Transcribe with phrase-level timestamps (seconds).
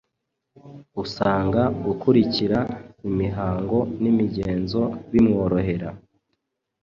[1.03, 2.59] Usanga gukurikira
[3.07, 4.81] imihango n’imigenzo
[5.11, 5.89] bimworohera.